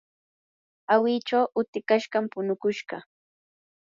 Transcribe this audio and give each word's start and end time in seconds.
awichu 0.93 1.39
utikashqami 1.61 2.27
punukushqa. 2.31 2.97